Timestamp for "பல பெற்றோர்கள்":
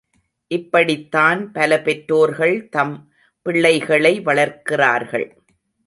1.51-2.69